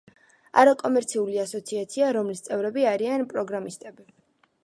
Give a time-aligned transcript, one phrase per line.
[0.61, 4.09] არაკომერციული ასოციაცია, რომლის წევრები არიან პროგრამისტები.